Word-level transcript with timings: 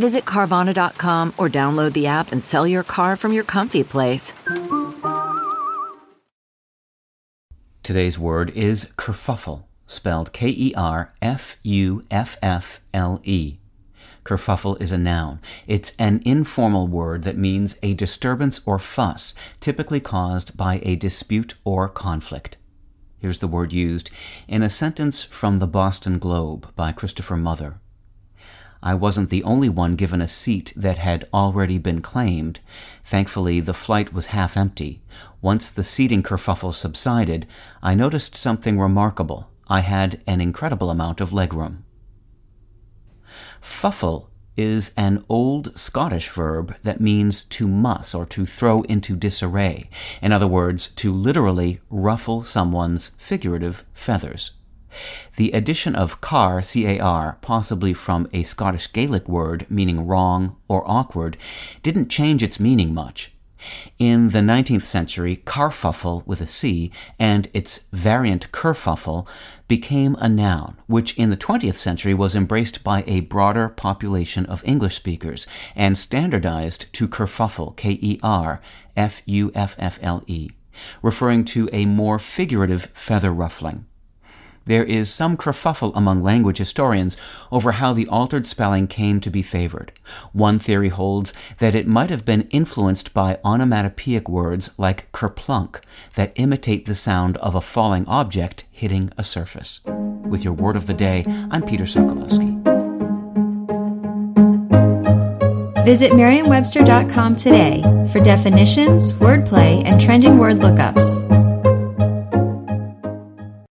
Visit 0.00 0.24
Carvana.com 0.24 1.34
or 1.36 1.50
download 1.50 1.92
the 1.92 2.06
app 2.06 2.32
and 2.32 2.42
sell 2.42 2.66
your 2.66 2.82
car 2.82 3.16
from 3.16 3.34
your 3.34 3.44
comfy 3.44 3.84
place. 3.84 4.32
Today's 7.82 8.18
word 8.18 8.48
is 8.56 8.92
kerfuffle, 8.96 9.64
spelled 9.84 10.32
K 10.32 10.48
E 10.48 10.72
R 10.74 11.12
F 11.20 11.58
U 11.64 12.02
F 12.10 12.38
F 12.40 12.80
L 12.94 13.20
E. 13.24 13.58
Kerfuffle 14.24 14.80
is 14.80 14.90
a 14.90 14.96
noun. 14.96 15.38
It's 15.66 15.92
an 15.98 16.22
informal 16.24 16.88
word 16.88 17.24
that 17.24 17.36
means 17.36 17.78
a 17.82 17.92
disturbance 17.92 18.62
or 18.64 18.78
fuss, 18.78 19.34
typically 19.60 20.00
caused 20.00 20.56
by 20.56 20.80
a 20.82 20.96
dispute 20.96 21.56
or 21.62 21.90
conflict. 21.90 22.56
Here's 23.18 23.40
the 23.40 23.48
word 23.48 23.70
used 23.70 24.10
in 24.48 24.62
a 24.62 24.70
sentence 24.70 25.24
from 25.24 25.58
the 25.58 25.66
Boston 25.66 26.18
Globe 26.18 26.74
by 26.74 26.90
Christopher 26.90 27.36
Muther. 27.36 27.80
I 28.82 28.94
wasn't 28.94 29.30
the 29.30 29.44
only 29.44 29.68
one 29.68 29.96
given 29.96 30.22
a 30.22 30.28
seat 30.28 30.72
that 30.76 30.98
had 30.98 31.28
already 31.34 31.78
been 31.78 32.00
claimed. 32.00 32.60
Thankfully, 33.04 33.60
the 33.60 33.74
flight 33.74 34.12
was 34.12 34.26
half 34.26 34.56
empty. 34.56 35.02
Once 35.42 35.70
the 35.70 35.82
seating 35.82 36.22
kerfuffle 36.22 36.74
subsided, 36.74 37.46
I 37.82 37.94
noticed 37.94 38.34
something 38.34 38.78
remarkable. 38.78 39.50
I 39.68 39.80
had 39.80 40.20
an 40.26 40.40
incredible 40.40 40.90
amount 40.90 41.20
of 41.20 41.30
legroom. 41.30 41.82
Fuffle 43.60 44.30
is 44.56 44.92
an 44.96 45.24
old 45.28 45.78
Scottish 45.78 46.28
verb 46.28 46.76
that 46.82 47.00
means 47.00 47.42
to 47.42 47.68
muss 47.68 48.14
or 48.14 48.26
to 48.26 48.44
throw 48.44 48.82
into 48.82 49.16
disarray. 49.16 49.88
In 50.20 50.32
other 50.32 50.46
words, 50.46 50.88
to 50.88 51.12
literally 51.12 51.80
ruffle 51.88 52.42
someone's 52.42 53.10
figurative 53.16 53.84
feathers. 53.94 54.52
The 55.36 55.52
addition 55.52 55.94
of 55.94 56.20
car, 56.20 56.62
C-A-R, 56.62 57.38
possibly 57.40 57.94
from 57.94 58.28
a 58.32 58.42
Scottish 58.42 58.92
Gaelic 58.92 59.28
word 59.28 59.66
meaning 59.68 60.06
wrong 60.06 60.56
or 60.68 60.82
awkward, 60.88 61.36
didn't 61.82 62.08
change 62.08 62.42
its 62.42 62.60
meaning 62.60 62.92
much. 62.94 63.32
In 63.98 64.30
the 64.30 64.38
19th 64.38 64.84
century, 64.84 65.42
carfuffle 65.44 66.26
with 66.26 66.40
a 66.40 66.46
C 66.46 66.90
and 67.18 67.48
its 67.52 67.84
variant 67.92 68.50
kerfuffle 68.52 69.26
became 69.68 70.16
a 70.16 70.28
noun, 70.28 70.78
which 70.86 71.16
in 71.18 71.30
the 71.30 71.36
20th 71.36 71.76
century 71.76 72.14
was 72.14 72.34
embraced 72.34 72.82
by 72.82 73.04
a 73.06 73.20
broader 73.20 73.68
population 73.68 74.46
of 74.46 74.64
English 74.64 74.96
speakers 74.96 75.46
and 75.76 75.98
standardized 75.98 76.92
to 76.94 77.06
kerfuffle, 77.06 77.76
K 77.76 77.98
E 78.00 78.18
R 78.22 78.60
F 78.96 79.22
U 79.26 79.52
F 79.54 79.76
F 79.78 79.98
L 80.02 80.24
E, 80.26 80.50
referring 81.02 81.44
to 81.44 81.68
a 81.72 81.84
more 81.84 82.18
figurative 82.18 82.86
feather 82.94 83.32
ruffling 83.32 83.84
there 84.66 84.84
is 84.84 85.12
some 85.12 85.36
kerfuffle 85.36 85.92
among 85.94 86.22
language 86.22 86.58
historians 86.58 87.16
over 87.50 87.72
how 87.72 87.92
the 87.92 88.06
altered 88.08 88.46
spelling 88.46 88.86
came 88.86 89.20
to 89.20 89.30
be 89.30 89.42
favored. 89.42 89.92
One 90.32 90.58
theory 90.58 90.90
holds 90.90 91.32
that 91.58 91.74
it 91.74 91.86
might 91.86 92.10
have 92.10 92.24
been 92.24 92.48
influenced 92.50 93.14
by 93.14 93.38
onomatopoeic 93.44 94.28
words 94.28 94.70
like 94.78 95.10
kerplunk 95.12 95.80
that 96.14 96.32
imitate 96.36 96.86
the 96.86 96.94
sound 96.94 97.36
of 97.38 97.54
a 97.54 97.60
falling 97.60 98.06
object 98.06 98.64
hitting 98.70 99.12
a 99.16 99.24
surface. 99.24 99.80
With 99.86 100.44
your 100.44 100.54
word 100.54 100.76
of 100.76 100.86
the 100.86 100.94
day, 100.94 101.24
I'm 101.50 101.62
Peter 101.62 101.84
Sokolowski. 101.84 102.80
Visit 105.84 106.14
Merriam-Webster.com 106.14 107.36
today 107.36 107.82
for 108.12 108.20
definitions, 108.20 109.12
wordplay, 109.14 109.82
and 109.84 110.00
trending 110.00 110.38
word 110.38 110.58
lookups. 110.58 111.29